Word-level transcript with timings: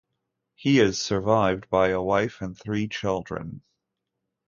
He 0.55 0.79
is 0.79 0.99
survived 0.99 1.69
by 1.69 1.89
a 1.89 2.01
wife 2.01 2.41
and 2.41 2.57
three 2.57 2.87
children. 2.87 3.61